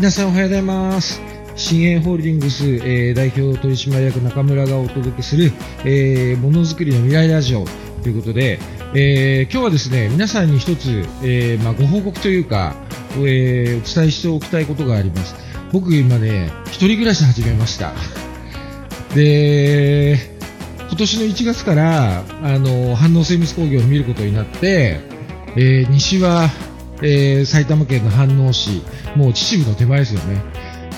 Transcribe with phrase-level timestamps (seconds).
[0.00, 1.20] 皆さんおはようございます。
[1.56, 5.52] 新鋭ホールディングス、えー代表取締役中村がお届けする、
[5.84, 7.66] えーものづくりの未来ラジオ
[8.02, 8.58] ということで、
[8.94, 12.76] えー今日はですね、皆さんに一つ、えーまあ、ご報告というか、
[13.16, 15.34] えーお伝えしておきたいことがあります。
[15.70, 17.92] 僕今ね、一人暮らし始めました。
[19.14, 20.18] で、
[20.88, 24.98] 今年の1月から、あの、反応精密工業を見ることになって、
[25.58, 26.48] えー西は、
[27.02, 28.80] えー埼玉県の飯能市、
[29.16, 30.42] もう秩父の手前ですよね。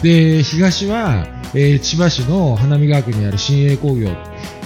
[0.03, 4.09] で、東は、えー千葉市の花見川区にある新鋭工業。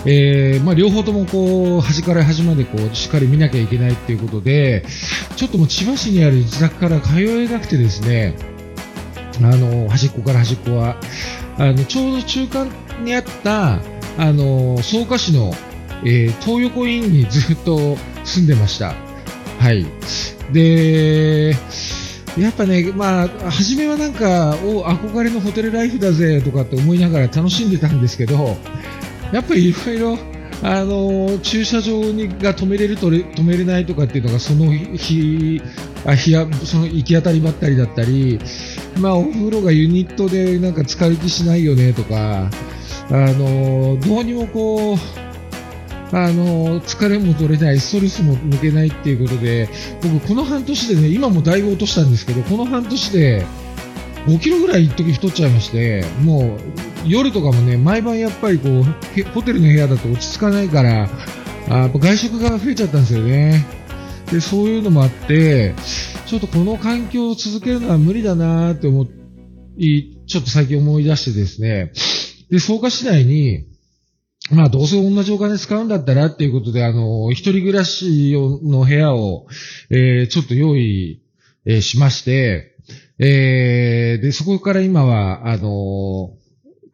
[0.09, 4.84] えーまあ、両方ともこう、端から端までこう、しっかり見なきゃいけないっていうことで、
[5.34, 8.37] ちょっともう千葉市にある自宅から通えなくてですね、
[9.42, 10.96] あの、端っこから端っこは、
[11.59, 12.68] あの、ちょうど中間
[13.04, 13.80] にあった、
[14.18, 15.52] あの、草加市の、
[16.04, 18.95] えー東横インにずっと住んでました。
[19.59, 19.84] はい。
[20.52, 21.57] で、
[22.38, 28.56] やっぱね、まあ、初めはなんか、お、憧れのホテルライフだぜ、とかって思いながら楽しんでたんですけど、
[29.32, 30.18] やっぱりいろいろ、
[30.62, 35.62] あの、駐車場にが止めれると止めれないとかっていうのが、その日、
[36.04, 38.38] あ日や、その行き当たりばったりだったり、
[38.98, 42.51] まあ、お風呂がユニットでなんか疲れ気しないよね、とか、
[43.09, 45.26] あの、どうにもこう、
[46.12, 49.68] あの、疲れも取れない、ストレスも抜けないっていうことで、
[50.02, 53.45] 僕この半年でね、今もだいぶ落としたんですけど、この半年で
[54.26, 56.60] 5キロぐらい一時太っちゃいまして、もう
[57.07, 58.82] 夜とかもね、毎晩やっぱりこう、
[59.32, 61.09] ホテルの部屋だと落ち着かないから、
[61.68, 63.65] あやっぱ外食が増えちゃったんですよね。
[64.31, 65.75] で、そういうのもあって、
[66.26, 69.06] ちょっとこの環境を続けるのは無理だなーって思
[69.76, 71.93] い、ちょっと最近思い出してですね、
[72.50, 73.65] で、草加市内に、
[74.50, 79.47] まあ、どうせ同じお金使うんだったらっていうことで、あの、一人暮らし用の部屋を、
[79.91, 81.22] えーちょっと用意、
[81.64, 82.76] えーしまして、
[83.19, 86.30] えーで、そこから今は、あの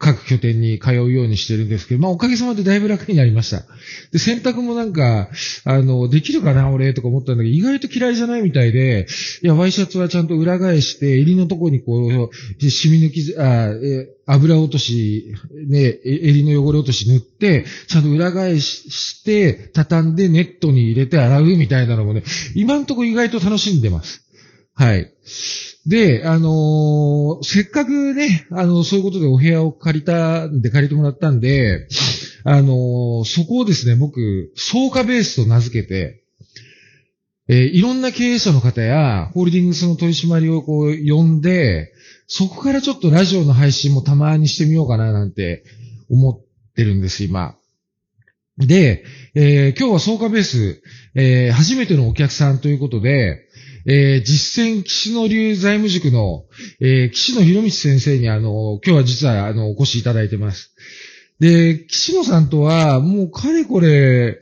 [0.03, 3.63] 各拠点に通うようにしてるんですけど、まあ、おかげさまでだいぶ楽になりました。
[4.11, 5.29] で、洗濯もなんか、
[5.65, 9.07] あの、できるかな、俺、とか思ったんだけど、意外と嫌いじゃないみたいで、
[9.43, 15.35] いや、ワイシャツはちゃんと裏返して、襟のとこにこう、染み抜き、あ、え油落とし、
[15.69, 22.25] ね、襟の汚れ落とし塗って、ちゃんと裏返しして、畳んでネットに入れて洗うみたいなのもね、
[22.57, 24.25] 今んとこ意外と楽しんでます。
[24.75, 25.13] はい。
[25.87, 31.89] で、あのーせっかくね、あの、そういうことでお部屋を借りたんで、借りてもらったんで、
[32.45, 36.23] あのーそこをですね、僕、草加ベースと名付けて、
[37.49, 41.93] えーいろんな経営者の方や、ホールディングスの取締りをこう呼んで、
[42.29, 45.65] そこからちょっとラジオの配信もたまにしてみようかななんて
[46.09, 47.57] 思ってるんです、今。
[48.59, 49.05] で、
[49.35, 50.83] えー今日は草加ベース、
[51.17, 53.49] えー初めてのお客さんということで、
[53.87, 56.45] えー実践岸野流財務塾の、
[56.81, 60.75] えー岸野博道先生にあの、今日は実はあの、お越しいただいてます。
[61.41, 64.39] で、岸野さんとは、もうかれこれ、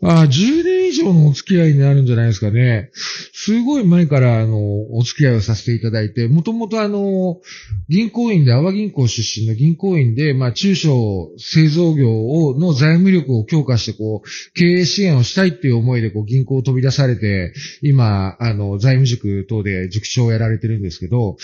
[0.00, 2.90] あ10年以上のお付き合いになるんじゃないですかね。
[3.32, 7.40] すごい前から、あの、お付き合いをさせていただいて、もともとあの、
[7.88, 21.36] 銀行員で、阿波銀行出身の銀行員で、まあ、中小製造業を、の財務力を強化して、こう、経営支援をしたいっていう思いで、こう、銀行を飛び出されて、今、あの、財務塾等で塾長をやられてるんですけど、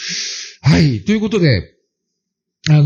[0.63, 1.74] はい、ということで、
[2.71, 2.85] あのー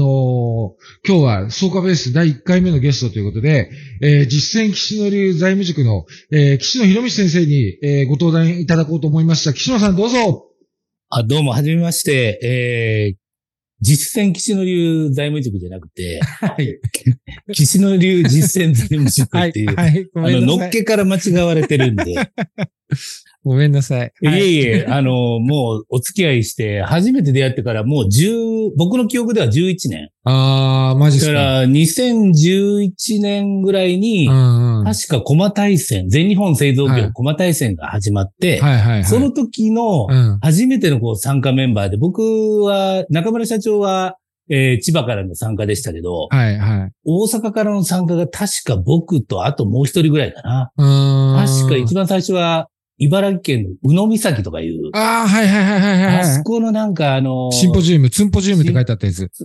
[1.06, 3.70] 今日は、草加ベース第1回目のゲストということで、
[4.02, 9.52] えー実践岸野流財務塾の、えー岸野博道先生に、えーご登壇いただこうと思いました。
[9.52, 10.46] 岸野さんどうぞ
[11.10, 13.16] あ、どうも、はじめまして、えー、
[13.80, 16.80] 実践岸野流財務塾じゃなくて、 はい。
[17.52, 20.04] 岸野流実践財務塾っていう、はい。
[20.12, 22.16] ごあの、のっけから間違われてるんで、
[23.44, 24.12] ごめんなさい。
[24.22, 30.10] いえいえ、あの、もうお付き合いして、初めて出会ってからもう10、僕の記憶では11年。
[30.24, 31.32] あー、マジっすか。
[31.32, 34.84] だから、2011年ぐらいに、うんうん。
[34.84, 39.04] はい確か駒大戦、全日本製造はい業駒大戦が始まって、はいはい。
[39.04, 40.38] その時のうん。
[40.40, 42.20] 初めてのこう参加メンバーで、僕
[42.62, 44.16] は、中村社長は、
[44.50, 46.92] えー千葉からの参加でしたけど、はいはい。
[47.04, 50.70] 大阪からの参加が確か僕とあともう一人ぐらいかな。
[51.46, 52.68] 確か一番最初は、
[52.98, 56.20] 茨城県の宇野岬とかいう、あー、はいはいはいはいはい。
[56.20, 59.30] あそこのなんかあのーシンポジウム、ツンポジウムって書いてあったやつ。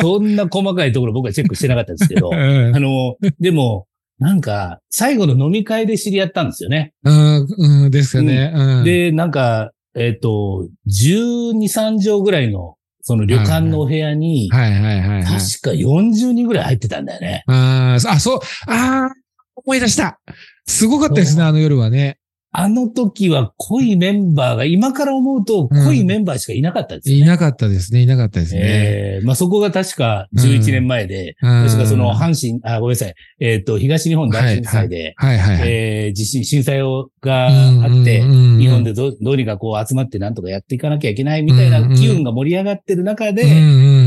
[0.00, 2.72] そんな細かいところ僕はチェックしてなかったんですけど、 うあん。
[2.82, 3.86] の、でも、
[4.18, 6.92] なんか、最後の飲み会で知り合ったんですよね。
[7.04, 7.46] うん、
[7.84, 8.52] うん、ですよね。
[8.54, 15.22] うん。、で、なんか、えっ、と、12、3畳ぐらいの、その旅館のお部屋に、はいはいはいはい。
[15.24, 17.44] 確か40人ぐらい入ってたんだよね。
[17.46, 19.10] あーあ、そう、ああ、
[19.56, 20.20] 思い出した。
[20.66, 22.18] すごかったですね、あの夜はね。
[22.58, 27.16] あの時は濃いメンバーが、今から思うと濃いメンバーしかいなかったですね。
[27.16, 28.60] いなかったですね、いなかったですね。
[28.62, 35.68] えーまあそこが確か11年前で、うん確かその阪神、あ、ごめんなさい、えっ、と、東日本大震災で、はいはいはい。
[35.68, 44.05] えー地震、震災をがうんあって、うんうんうん日本でどどうにかこう集まってなんとかやっていかなきゃいけないみたいなうんうん機運が盛り上がってる中で、うんうんうんうん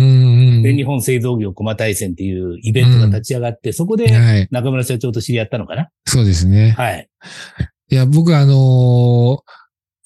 [0.64, 4.48] 全日本製造業駒大戦っていうイベントが立ち上がって、そこではい。
[4.52, 5.90] 中村社長と知り合ったのかな？
[6.06, 6.72] そうですね。
[6.72, 7.10] はい。
[7.92, 9.38] いや、僕あのー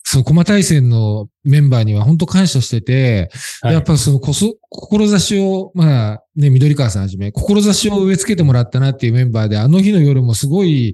[0.06, 10.94] そう、駒大戦のメンバーには本当感謝してて、はいやっぱそのこそ、志を、まあね、緑川さんはじめ、志を植え付けてもらったなっていうメンバーで、あの日の夜もすごい、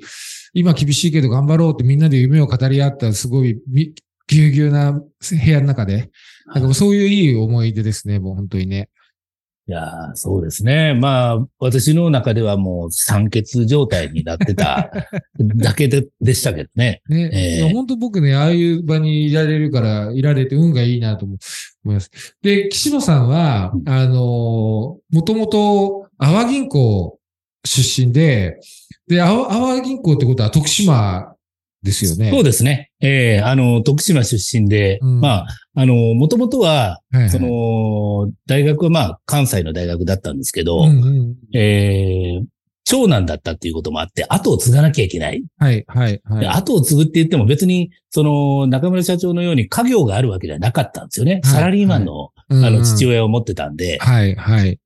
[0.54, 3.94] 今厳しいけど頑張ろうってみんなで夢を語り合った、すごいみ
[4.28, 5.04] ぎゅうぎゅうな部
[5.52, 6.12] 屋の中で、
[6.54, 8.90] なんかそういういい思い出ですね、もう本当にね。
[9.70, 10.96] いやーそうですね。
[10.96, 14.90] まあ、私の中ではもう酸欠状態になってた
[15.38, 17.04] だけででしたけどね。
[17.08, 17.30] ね。
[17.32, 21.38] ええいや本当僕ね、ああいう場にいられるから、いられて運がいいなと思い
[21.86, 22.10] ます。
[22.42, 27.20] で、岸野さんは、あのもともと、阿波銀行
[27.64, 28.60] 出身で、
[29.08, 31.36] で、阿波銀行ってことは徳島
[31.84, 32.32] ですよね。
[32.32, 32.92] そうですね。
[33.02, 42.42] ええあの、徳島出身で、うんまあ、あの、もともとは、はいはいその、大学はまあ、関西の大学だったんですけど、うんうんええ
[42.86, 45.46] 長男だったっていうこともあって、後を継がなきゃいけない。
[45.60, 46.40] はい、はい、はい。
[46.40, 51.34] で後を継ぐって言っても別に、その、中村社長のように家業があるわけではなかったんですよね。
[51.34, 54.00] はいサラリーマンの、うんあの、父親を持ってたんで。
[54.00, 54.80] はい、はい。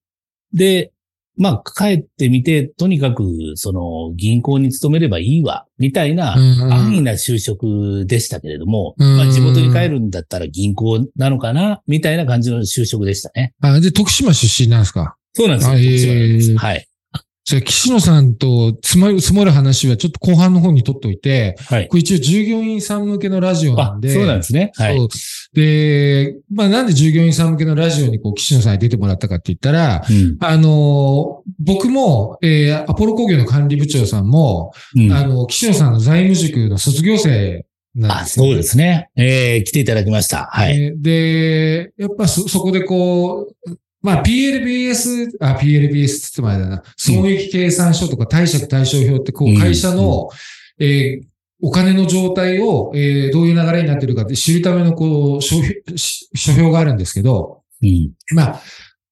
[0.53, 0.91] で、
[1.37, 3.23] まあ、帰ってみて、とにかく、
[3.55, 13.53] その、銀行に勤めればいいわ、みたいな、うんうん安易な就職でしたけれども、うんまあ、地元に帰るんだったら銀行なのかな、みたいな感じの就職でしたね。
[13.61, 15.15] あ、で、徳島出身なんですか？
[15.33, 15.73] そうなんですよ。
[15.73, 16.87] あ徳島ですはい。
[17.45, 21.87] じゃあ、岸野さんと積まる、積もる話はちょっと後半の方に取っておいて、はい。
[21.89, 24.13] これ一応従業員さん向けのラジオなあん、で。
[24.13, 24.71] そうなんですね。
[24.75, 25.09] はい。
[25.53, 30.37] で、まあなんで従業員さん向けのラジオにこう、岸野さんに出てもらったかって言ったら、うん。
[30.39, 39.09] あの、僕も、えーアポロ工業の管理部長さんも、うんあの、岸野さんの財務塾の卒業生なんあ、ですよ、そうですね。
[39.17, 40.49] えー、来ていただきました。
[40.51, 40.81] はい。
[40.81, 50.29] えーで、やっぱそ、そこでこう、まあ PLBS、あ、PLBS って言ってもあれだな、損益計算書とか貸借対照表ってこう会社の、
[50.79, 51.33] えー
[51.65, 58.11] お金の状態を、えーどういう流れになってるかって知るためのこう、書評があるんですけど、うん。
[58.33, 58.61] まあ、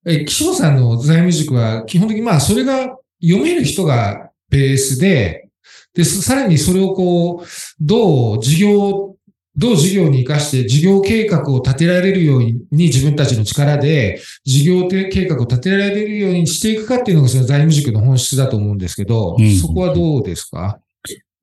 [0.06, 5.48] えー岸野さんの財務塾は基本的にまあそれが読める人がベースで、
[5.94, 7.48] で、ささらにそれをこう、
[7.80, 9.11] どう事業、
[9.58, 19.56] どう事業に活かして事業計画を立てられるように自分たちの力で事業計画を立てられるようにしていくかっていうのがその財務塾の本質だと思うんですけど、うん。
[19.56, 20.80] そこはどうですか？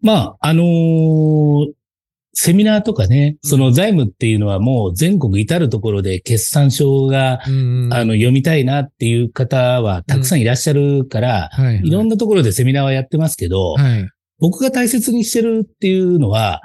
[0.01, 1.73] まあ、あのー
[2.41, 11.51] セミナーとかね、その財務っていうのはもう全国至るところで決算書が、うんあの、読みたいなっていう方はたくさんいらっしゃるから。
[11.83, 14.09] いろんなところでセミナーはやってますけど、はい。
[14.41, 16.61] 僕が大切にしてるっていうのは、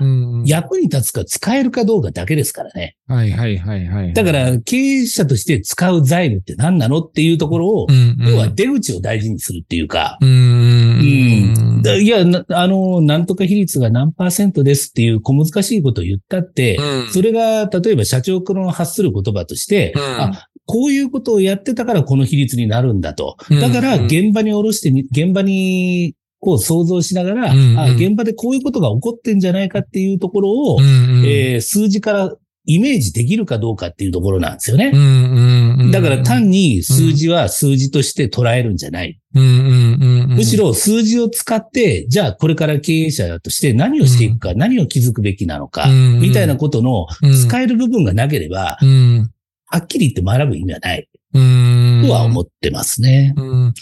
[0.45, 2.97] 役に立つか使えるかどうかだけですからね。
[3.07, 4.13] はいはいはいはい。
[4.13, 7.87] だから、経営者として使う財務って何なのっていうところを、
[8.19, 11.63] 要は出口を大事にするっていうか、うーん。
[11.67, 23.37] うんだいや、なあの、なんとか比率が何パーセントですっていう小難しいことを言ったって、うんそれが、例えば社長から発する言葉として、うんあ、こういうことをやってたからこの比率になるんだと。
[23.49, 27.79] うんだから、現場に下ろしてみ、現場に、こう想像しながら、うんうん。
[27.79, 31.25] あ、現場でこういうことが起こってんじゃないかっていうところを、うんうん。
[31.25, 32.35] えー数字から
[32.65, 34.91] イメージできるかどうかっていうところなんですよね。
[34.93, 34.97] う。
[34.97, 39.19] んうんうんだから単に数字は数字として捉えるんじゃない。
[39.35, 47.33] うんうんうんうんむしろ数字を使って、じゃあこれから経営者として何をしていくか、何を気づくべきなのか、うんみたいなことのうん。
[47.33, 49.31] 使える部分がなければ、うん。
[49.65, 50.99] はっきり言って学ぶ意味はない。
[50.99, 53.33] うんとは思ってますね。
[53.37, 53.73] うん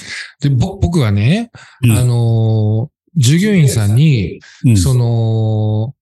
[0.41, 1.51] でぼ僕はね、
[1.83, 5.93] うんあのー従業員さんに、うんその、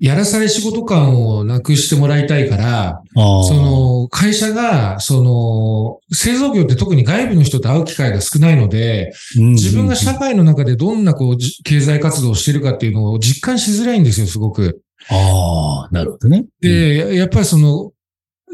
[0.00, 14.82] やらされ仕事感をなくしてもらいたいから、その、会社が、その、製造業って特に外部の人と会う機会が少ないので、うん自分が社会の中でどんなこう、じ経済活動をしてるかっていうのを実感しづらいんですよ、すごく。
[15.10, 16.44] ああ、なるほどね。
[16.60, 17.92] で、やっぱりその、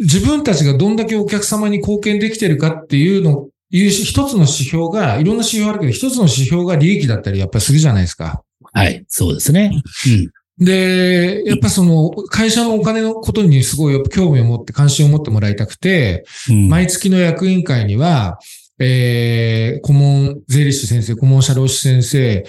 [0.01, 8.43] 自分たちがどんだけお客様に貢献できてるかっていうの、いうし一つの指標が、いろんな指標あるけど、一つの指標が利益だったりやっぱりするじゃないですか。
[8.73, 9.83] はい、そうですね。
[10.59, 16.69] で、やっぱその、会社のお金のことにすごい興味を持って関心を持ってもらいたくて、うん。
[16.69, 18.39] 毎月の役員会には、
[18.79, 22.45] えー、顧問税理士先生、顧問社労士先生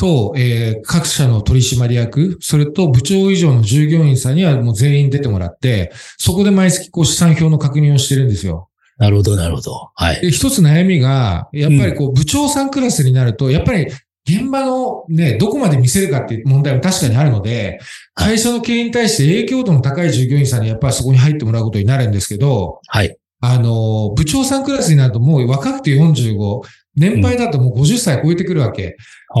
[0.00, 8.70] と、えー各社の取締役、それと部長以上の従業員さんにはもう全員出てもらって、そこで毎月こう資産表の確認をしてるんですよ。
[8.96, 9.90] なるほど、なるほど。
[9.94, 10.20] はい。
[10.22, 13.86] で、一つ悩みが、やっぱりこう部長さんクラスになると、やっぱり
[14.26, 17.80] 現場のね、どこまで見せるかっていう問題も確かにあるので、
[18.14, 23.16] 会社の経営に対して影響度の高い従業員さんにやっぱりそこに入ってもらうことになるんですけど、はい。
[23.42, 26.60] あの、部長さんクラスになるともう若くて45、
[27.00, 28.96] 年配だともう50歳超えてくるわけ。
[29.34, 29.40] あ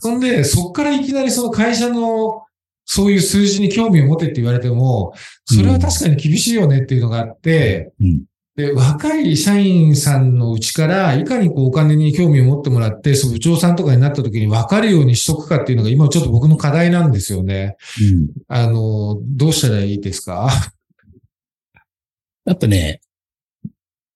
[0.00, 2.42] そんで、そっからいきなりその会社の、
[2.86, 5.12] そういう数字に興味を持てって言われても、
[5.44, 8.22] それは確かに厳しいよねっていうのがあって、うん。
[8.56, 17.76] で、若い社員さんのうちから、いかにこうお金に興味を持ってもらって、そう部長さんとかになった時に分かるようにしとくかっていうのが今ちょっと僕の課題なんですよね。
[18.02, 18.28] うん。
[18.48, 20.50] あの、どうしたらいいですか？
[22.44, 23.00] やっぱね、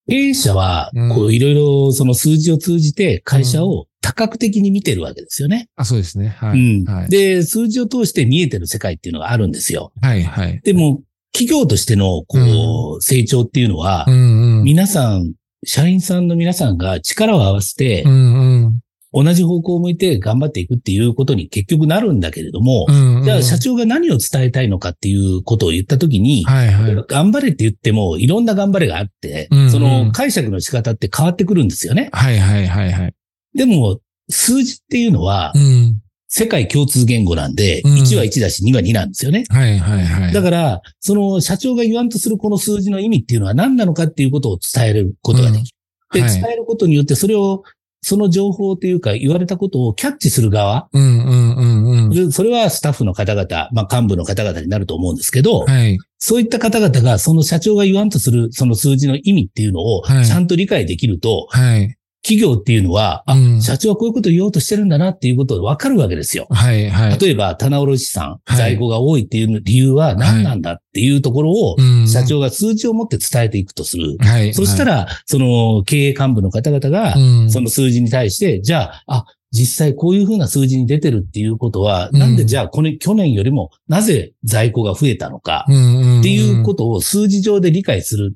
[0.08, 5.68] 経営者はうん、こう、いろいろその数字を通じて会社を多角的に見てるわけですよね。
[5.76, 6.28] あ、そうですね。
[6.28, 6.82] はうい。
[6.82, 7.08] んはい。
[7.08, 9.92] で、数字を通して見えてる世界っていうのがあるんですよ。
[10.02, 10.60] はい、はい。
[10.62, 14.64] でも、企業としての、こう、成長っていうのはう、ん、うん。
[14.64, 15.32] 皆さん、
[15.64, 18.80] 社員さんの皆さんが力を合わせてう、ん、うん。
[19.14, 23.22] 同じ方向を向いて頑張っていくっていうことに結局なるんだけれども、うん、うん。
[23.22, 27.04] じゃあ社長が何を伝えたいのかっていうことを言ったときに、はい、はい。
[27.08, 32.10] 頑張れって言っても、いろんな頑張れがあって、うんうんその解釈の仕方って変わってくるんですよね。
[32.12, 33.14] はい、はい、はい、はい。
[33.54, 36.00] でも、数字っていうのはう、ん。
[36.28, 39.44] 世界共通言語なんで、うん1は1だし2は2なんですよね。
[39.48, 40.32] はい、はい、はい。
[40.32, 45.74] だから、その社長が言わんとするこの数字の意味っていうのは何なのかっていうことを伝えることができる。
[46.12, 47.64] で、はい伝えることによって、それを、
[48.04, 52.10] その情報というか言われたことをキャッチする側、うん、うん、うん、うん。
[52.10, 55.98] でそれはスタッフの方々、まあ幹部の方々になると思うんですけど、はい。
[56.18, 61.96] そういった方々がその社長が言わんとするその数字の意味っていうのをはいちゃんと理解できると、はい。
[62.24, 66.46] 企業っていうのは、あ、うん社長はこういうことを言おうとしてるんだなっていうことがわかるわけですよ。
[66.50, 67.18] はい、はい。
[67.18, 74.16] 例えば、棚卸さん、はい在庫が多いっていう理由は何なんだっていうところを、うん社長が数字を持って伝えていくとする。
[74.20, 74.54] はい。
[74.54, 88.34] そしたら、その経営幹部の方々が、うんその数字に対して、じゃあ、あ、実際こういうふうな数字に出てるっていうことは、うんなんでじゃあ、この去年よりもなぜ在庫が増えたのか、うん、っていうことを数字上で理解する。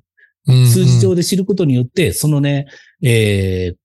[0.53, 2.67] と数字上で知ることによって、そのね、
[3.03, 3.77] えー、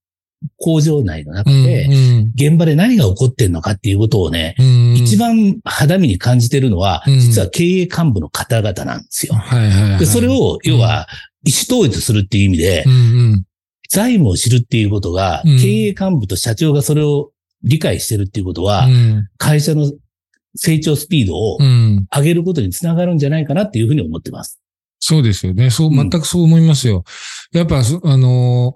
[0.58, 7.20] 工場内の中で、うん現場で何が起こってんのかっていうことをね、うん一番肌身に感じてるのは、うん。
[7.20, 9.34] 実は経営幹部の方々なんですよ。
[9.98, 11.06] で、それを、要は、
[11.46, 12.84] 意思統一するっていう意味で
[13.90, 15.58] 財務を知るっていうことが、うん。
[15.58, 17.30] 経営幹部と社長がそれを
[17.62, 19.28] 理解してるっていうことは、うん。
[19.38, 19.92] 会社の
[20.56, 22.06] 成長スピードをうん。
[22.14, 24.60] 上げることにつながるんじゃないかなっていうふうに思ってます。
[25.06, 25.68] そうですよね。
[25.68, 27.04] そう、うん全くそう思いますよ。
[27.52, 28.74] やっぱ、そあの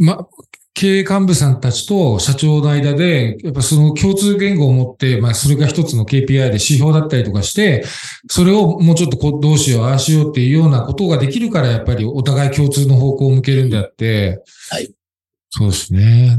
[0.00, 0.26] ーま、
[0.72, 7.84] 経営幹部さんたちと社長の間で、やっぱその共通言語を持って、まあ、それが一つの KPI で指標だったりとかして、
[8.30, 14.90] それをもうちょっとこうどうしよう、ああしようっていうようなことができるから、やっぱりお互い共通の方向を向けるんであって、はい。
[15.50, 16.38] そうですね。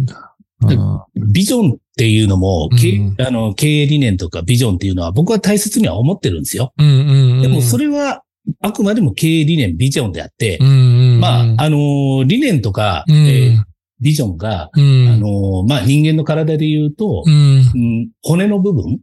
[0.66, 6.74] あビジョンっていうのも、うん経あの経営理念とかビジョンっていうのは僕は大切には思ってるんですよ。
[6.80, 7.42] ーうんうんうん。
[7.44, 8.24] でもそれ、れは
[8.62, 13.64] あくまでも経営理念、ビジョンであって、まあ、あのー理念とか、うんえー
[14.02, 17.34] ビジョンが、うん、あのーまあ、人間の体で言うとう、ん
[17.74, 19.00] うん骨の部分。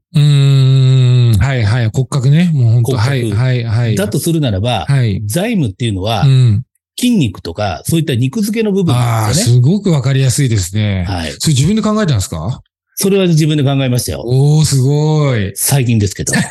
[1.38, 1.90] はいはい。
[1.90, 2.50] 骨格ね。
[2.52, 3.96] もうはいはいはい。
[3.96, 5.22] だとするならば、はい。
[5.26, 6.64] 財務っていうのはうん。
[6.98, 9.62] 筋肉とか、そういった肉付けの部分ああ、なんですよね。
[9.62, 11.04] すごくわかりやすいですね。
[11.08, 11.32] はい。
[11.38, 12.60] それ自分で考えたんですか？
[13.02, 14.20] それは自分で考えましたよ。
[14.26, 15.52] おおすごい。
[15.54, 16.34] 最近ですけど。
[16.34, 16.42] だ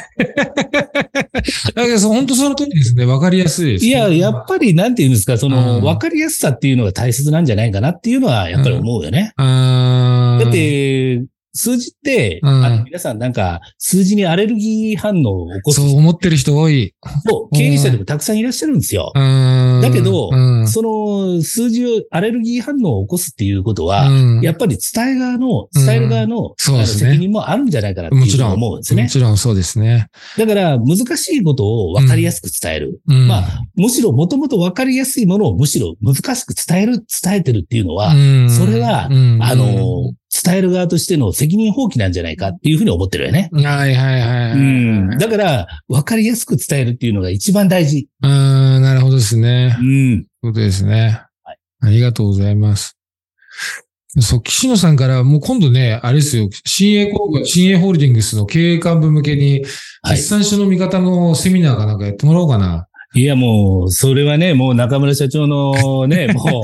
[1.85, 3.05] けど、本当その通りですね。
[3.05, 3.85] わかりやすいです。
[3.85, 9.31] いや、やっぱりなんて言うんですか、そうんの、わかりやすさっていうのが大切なんじゃないかなっていうのは、やっぱり思うよね。
[9.37, 11.23] あーだっ、て、
[11.59, 12.65] 数字って、うん。
[12.65, 15.81] あの皆さんなんか、数字にアレルギー反応を起こす。
[15.81, 16.95] そう思ってる人多い。
[17.27, 19.11] そう経営者でもたくさんいらっしゃるんですよ。
[19.13, 24.41] だだけどうん、その数字を、アレルギー反応を起こすっていうことは、うん。
[24.41, 27.11] やっぱり伝え側の、伝える側の,、そうですね。
[27.11, 29.03] 責任もあるんじゃないかなっていうふうにもちろん、思うんですね。
[29.03, 29.09] も。
[29.09, 30.07] ちろんそうですね。
[30.37, 33.01] だから、難しいことを分かりやすく伝える。
[33.07, 33.27] うん。
[33.27, 38.49] まあ、むしろ、もともと分かりやすいものをむしろ難しく伝える、伝えてるっていうのは、うん。
[38.49, 39.39] それはうん。
[39.41, 43.49] あの、伝える側としての責任放棄なんじゃないかっていうふうに思ってるよね。
[43.51, 44.51] はいはいはいはい。
[44.53, 45.09] うん。
[45.17, 48.07] だから、分かりやすく伝えるっていうのが一番大事。
[48.21, 48.29] うん、
[48.81, 49.75] なるほどですね。
[49.79, 50.25] うん。
[50.43, 51.21] そうですね。
[51.43, 52.97] はいありがとうございます。
[54.19, 59.63] そう、岸野さんから、もう今度ね、あれですよ、新鋭工業、新鋭ホールディングスの経営幹部向けに、
[60.01, 60.39] はい実。
[60.39, 62.87] 産書の見方のセミナーかなんかやってもらおうかな。
[63.15, 66.63] いや、もう、それはね、もう中村社長のね、 もう、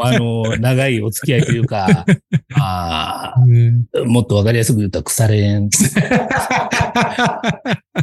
[0.00, 2.06] あの、長いお付き合いというか、
[2.58, 3.34] あ
[4.06, 5.68] もっとわかりやすく言うと腐れ縁。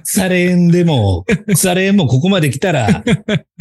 [0.03, 3.03] 腐れ縁でも、腐れ縁もここまで来たら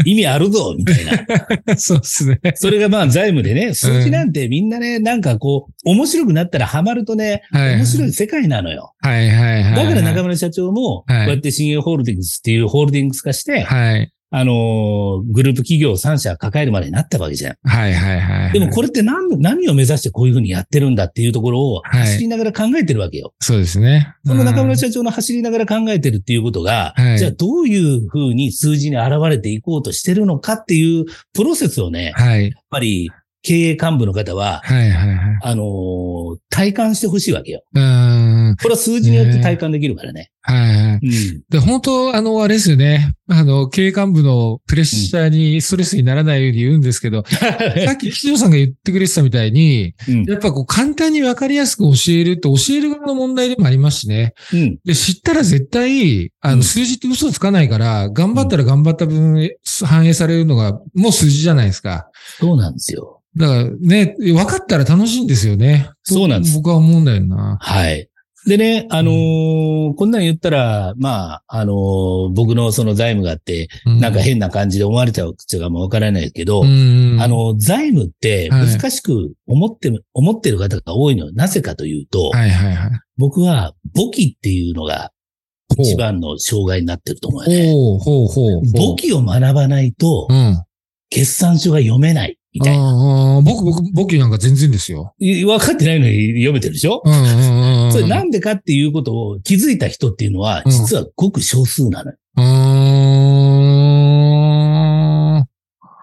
[0.04, 1.12] 意味あるぞ、みたいな。
[1.76, 2.40] そうですね。
[2.54, 8.94] それがまあ財務でね、数字なんてみんなね、なんかこう、面白くなったらハマるとね、面白い世界なのよ。
[8.98, 9.74] はいはいはい。
[9.74, 14.12] だから中村社長も、こうやって新鋭ホールディングスっていうホールディングス化して、はい。
[14.34, 17.56] あの、グループ企業3社抱えるまでになったわけじゃん。
[17.64, 23.26] はいはいはい、でもこれって何、何を目指してこういうふうにやってるんだっていうところを走りながら考えてるわけよ。
[23.26, 24.14] はい、そうですね。
[24.24, 33.10] その中村社長の走りながら考えてるっていうことが、はい、じゃあどういうふうに数字に現れていこうとしてるのかっていうプロセスをね、はい、やっぱり
[33.42, 37.62] 経営幹部の方は、はいはいはい、あのー、体感してほしいわけよ。
[37.74, 37.82] うん。
[38.56, 40.30] これは数字によって体感できるからね。
[40.42, 40.94] はいはい。
[40.94, 43.14] うん、で、本当、あの、あれですよね。
[43.28, 47.24] あの、経営幹部のプレッシャーに、ストレスにならないように言うんですけど、
[47.86, 54.34] さっき岸野さんが言ってくれてたみたいに、うん、やっぱこう、簡単にわかりやすく教えるって教える側の問題でもありますしね。
[54.52, 59.48] うん、で、知ったら絶対、あの、数字って嘘つかないから、頑張ったら頑張った分、
[59.84, 62.08] 反映されるのが、もう数字じゃないですか。
[62.40, 63.20] そうなんですよ。
[63.36, 65.88] だからね、分かったら楽しいんですよね。
[66.02, 66.54] そうなんです。
[66.54, 67.56] 僕は思うんだよな。
[67.60, 68.08] はい。
[68.46, 81.26] でね、あのーうん、こんなん言ったら、まあ、あのー、僕のその財務があって、うん、なんか変な感じで思われちゃうかもわからないけど、うん、あの、財務って難しく思って、はい、思ってる方が多いの。
[81.26, 85.12] はなぜかというと、はいはいはい、僕は簿記っていうのが
[85.78, 87.72] 一番の障害になってると思うよね。
[87.72, 90.28] ほうほうほう簿記を学ばないと、
[91.10, 92.38] 決算書が読めない。
[92.54, 93.40] みたいな。
[93.44, 95.14] 僕、僕、僕なんか全然ですよ。
[95.18, 97.02] 分かってないのに読めてるでしょ？
[97.04, 102.16] うんうんうん、それなんでかっていうことを気づいた人っていうのは、実はごく少数なのよ。
[102.36, 102.42] う
[105.40, 105.46] ん。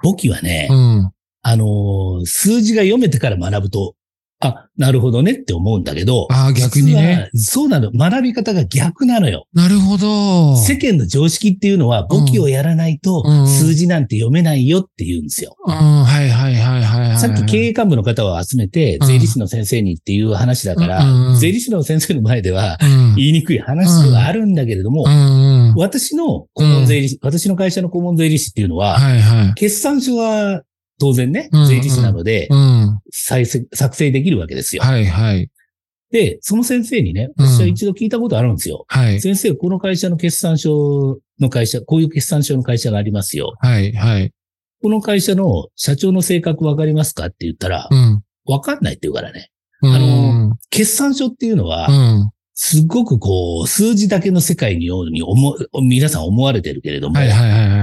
[0.02, 3.96] 簿記はね、うん、あのー、数字が読めてから学ぶと
[4.42, 6.28] あ、なるほどねって思うんだけど。
[6.32, 7.30] ああ、逆にね。
[7.34, 7.92] そうなの。
[7.92, 9.46] 学び方が逆なのよ。
[9.54, 10.56] なるほど。
[10.56, 15.58] 世間の常識っていうのは、簿記をやらないと、数字なんて読めないよって言うんですよ。
[15.66, 22.78] うん、はいはいはいはい、さっき経営幹部の方を集めて、税理士の先生にっていう話だから、うん、税理士の先生の前では、
[23.18, 25.04] 言いにくい話ではあるんだけれども、
[25.76, 29.00] 私の顧問税理士、私の会社の顧問税理士っていうのは、
[29.56, 30.62] 決算書は
[31.00, 32.50] 当然ね、税理士なので、
[33.12, 34.84] 再生、作成できるわけですよ。
[34.84, 35.50] はいはい。
[36.12, 38.86] で、その先生にね、私は一度聞いたことあるんですよ。
[38.88, 39.22] はい。
[39.22, 43.54] 先生、この会社の決算書の会社、こういう決算書の会社がありますよ。
[43.60, 44.34] はいはい。
[44.82, 48.24] この会社の社長の性格わかりますかって言ったら、うん。
[48.46, 49.52] わかんないって言うからね。
[49.84, 52.32] あの、決算書っていうのは、うん。
[52.56, 57.79] すごくこう、数字だけの世界にように思、皆さん思われてるけれども、はいはいはいはい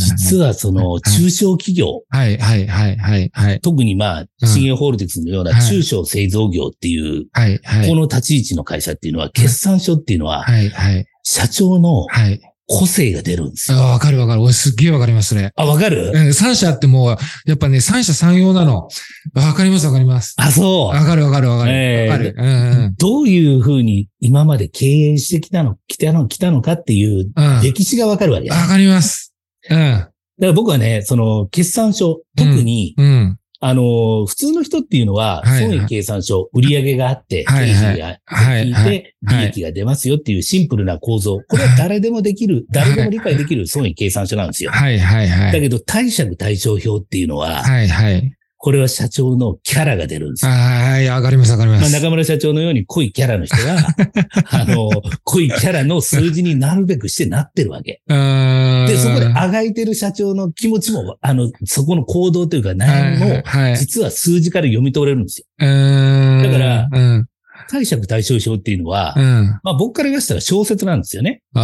[0.00, 12.40] 実はその中小企業、はいはいはいはいはい、特にまあ、新営ホールディングスのような中小製造業っていう、はいはい、この立ち位置の会社っていうのは、決算書っていうのは、はいはい、社長の、はい
[12.72, 13.78] 個性が出るんですよ。
[13.78, 14.42] あ、わかるわかる。
[14.42, 15.50] 俺すっげえわかりますね。
[15.56, 16.12] あ、わかる？
[16.14, 18.88] うん、三社ってもう、やっぱね、三社三様なの。
[19.34, 20.36] わかりますわかります。
[20.38, 20.94] あ、そう。
[20.94, 21.72] わかるわかるわかる。
[21.72, 22.94] えー、かる、うんうん。
[22.96, 29.29] どういうふうに今まで経営してきたの、来たの、来たのかっていう歴史がわかるわけわ、うん、かります。
[29.70, 29.76] うん。
[29.78, 41.40] だから僕はね、その、決算書、特に、うん、うんあの、普通の人っていうのは、損益計算書、売上があって、経費が聞いて、利益が出ますよっていうシンプルな構造。
[41.46, 44.70] これは誰でもできる、誰でも理解できる損益計算書なんですよ。
[44.70, 45.52] はいはいはい。
[45.52, 48.34] だけど、貸借対照表っていうのは、はいはい。
[48.62, 50.52] これは社長のキャラが出るんですよ。
[50.52, 51.80] はい、上がります、上がります。
[51.80, 53.78] まあ、中村社長のように濃いキャラの人が、
[54.52, 54.90] あの、
[55.24, 58.02] 濃いキャラの数字になるべくしてなってるわけ。
[58.06, 65.46] で、そこであがいてる社長の気持ちも、あの、そこの行動というか悩みも、実は数字から読み取れるんですよ。
[65.58, 67.26] だから、うん
[67.70, 71.40] 解釈対象表っていうのは、うん、まあ僕から言わせたら小説なんですよね。
[71.54, 71.60] あ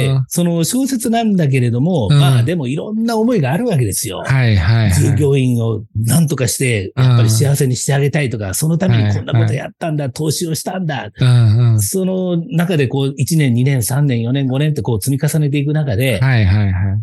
[0.00, 4.22] で、その小説なんだけれども、うん、まあでもいろんな思いがあるわけですよ。
[4.24, 11.10] はいはい、はい、従業員を何とかして、やっぱり幸せにしてあげたいとか、そのためにこんなことやったんだ、はいはい、投資をしたんだ。
[11.18, 17.02] うんうん、その中でこう1年、2年、3年、4年、5年ってこう積み重ねていく中で、はいはいはい。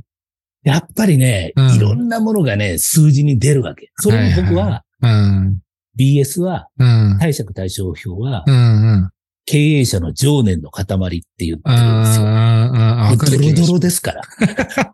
[0.63, 3.91] やっぱりね、うん、いろんなものがね、数字に出るわけ。
[3.97, 5.60] それも僕は、はいはいうん。
[5.97, 6.67] BS は、
[7.19, 8.43] 貸借対照表は、
[9.45, 12.25] 経営者の情念の塊って言ってるんですよ。
[13.53, 14.21] ドロドロですから。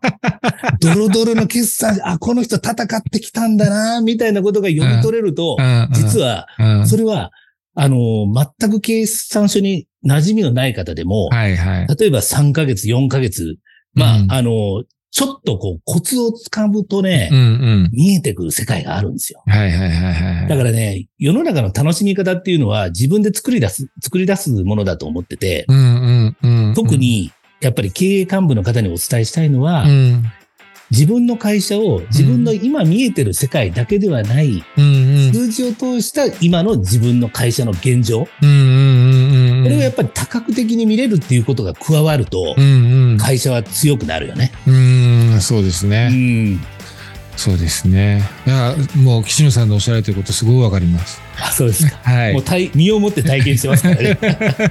[0.80, 5.56] ドロドロの決算、あ、この人戦ってきたんだな、みたいなことが読み取れると、
[5.92, 6.46] 実は、
[6.86, 7.30] それは、
[7.74, 8.26] あの、
[8.58, 13.56] 全く計算書に馴染みのない方でも、はいはい、例えば3ヶ月、4ヶ月、
[13.94, 19.42] まあ、あの、ちょっとこうコツをつかむとね、うんうん、見えてくる世界があるんですよ。
[19.46, 20.48] はいはいはいはい。
[20.48, 30.24] だからね、世の中の楽しみ方っていうのは自分で作り出す、作り出すものだと思ってて、うんうんうんうん、特にやっぱり経営幹部の方にお伝えしたいのは、うん、
[30.92, 42.54] 自分の会社を自分の今見えてる世界だけではない、数字を通した今の自分の会社の現状、これをやっぱり多角的に見れるっていうことが加わると、
[43.32, 44.52] 会社は強くなるよね。
[44.66, 46.08] うん、そうですね。
[46.10, 46.60] うん
[47.34, 48.22] そうですね。
[48.46, 51.18] いや、もう岸野さんのおっしゃられてることすごいわかります。
[51.40, 51.96] あ、そうですか。
[52.04, 52.34] はい。
[52.34, 54.18] もう体身をもって体験してますからね。
[54.20, 54.68] だか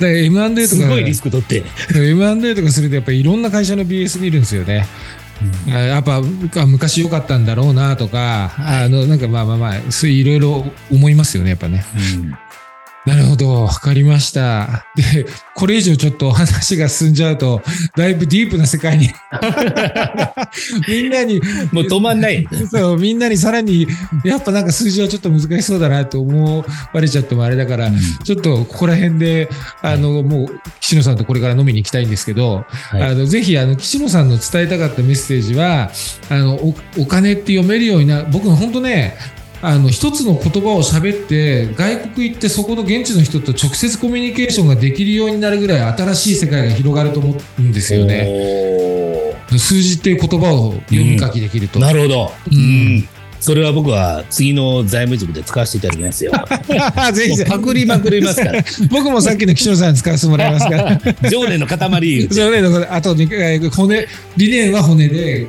[0.00, 1.62] ら M&A とかすごいリスク取って。
[1.94, 4.88] M&A とかするとやっぱりいろんな会社の BS 見るんですよね。
[5.68, 6.20] うん、やっぱ
[6.66, 11.84] 昔良かったんだろうなとか、あのなんかまあまあまあそういろいろ思いますよねやっぱね。
[11.94, 12.34] うん
[13.06, 14.84] なるほど、わかりました。
[14.94, 17.62] で、これ以上ちょっと話が進んじゃうと、
[17.96, 19.08] だいぶディープな世界に。
[20.86, 21.40] みんなに、
[21.72, 22.46] もう止まんない。
[22.70, 23.86] そう、みんなにさらに、
[24.22, 29.48] やっぱなんか数字はちょっと難しそうだなと思われちゃってもあれだから、うん、ちょっとここら辺で、
[29.80, 35.90] あの、もう、岸野さんとこれから飲みに行きたいんですけど、はい、あの、ぜひ、あの、岸野さんの伝えたかったメッセージは、
[36.28, 39.16] あの、おお金って読めるようにな、僕本当ね、
[39.62, 49.36] あの一つの言葉を喋って外国行ってそこの現地の人と直接コミュニケーションができるようになるぐらい新しい世界が広がると思うんですよね。
[49.58, 51.78] 数字っていう言葉を読み書きできると。
[51.78, 52.32] うん、なるほど。
[52.50, 53.08] うん、
[53.40, 56.32] それは僕は次の財務塾で使わせていただきますよ。
[57.12, 58.62] ぜひパクリまくりますから。
[58.90, 61.00] 僕もさっきの岸野さんに使わせてもらいますから。
[61.30, 62.28] 常念の塊。
[62.28, 63.16] 常念のあと、
[63.70, 65.46] 骨、理念は骨で、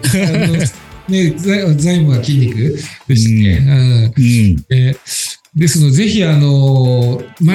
[1.08, 1.60] ね、財
[1.98, 4.14] 務は筋肉でしたっけ、うん。
[4.16, 4.22] う
[4.54, 4.66] ん。
[4.70, 4.96] え
[5.56, 7.54] ですので、ぜひ、あの、ま、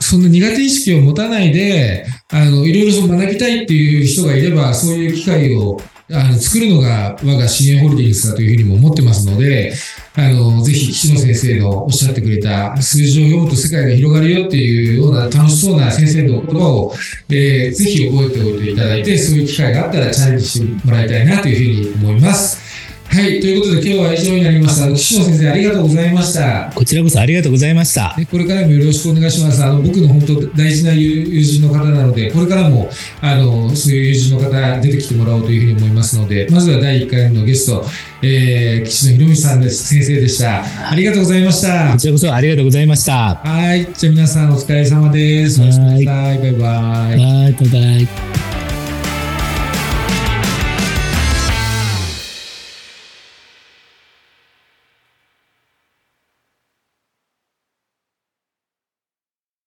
[0.00, 5.80] そんな苦手意識を持たないで、あの、いろいろそ学びたいっていう人がいれば、そういう機会を
[6.12, 9.72] あの作るのが我が支援ホールディングスだというふうにも思ってますので、
[10.16, 16.92] あの、ぜひ岸野先生のおっしゃってくれた数字を読むと世界が広がるよっていうような楽しそうな先生の言葉を、
[17.28, 22.79] えー、ぜひ覚えておいていただいて、そういう機会があったらチャレンジしてもらいたいなというふうに思います。
[23.12, 24.94] はい、ということで今日は以上になりました。
[24.94, 26.70] 岸野先生ありがとうございました。
[26.72, 28.16] こちらこそありがとうございました。
[28.30, 29.64] これからもよろしくお願いします。
[29.64, 32.88] あの僕の本当大事な友人の方なので、これからも
[33.20, 37.84] あのそういう友人の方出てきてもらおうというふうに思いますので、まずは第1回のゲスト、
[38.22, 39.88] えー、岸野博美さんです。
[39.88, 40.62] 先生でした。
[40.88, 41.90] ありがとうございました。
[41.90, 43.40] こちらこそありがとうございました。
[43.42, 45.60] はい、じゃあ皆さんお疲れ様です。
[45.60, 46.04] おやすみなさい。
[46.04, 46.52] バイバイ。
[46.52, 48.49] バイバイ。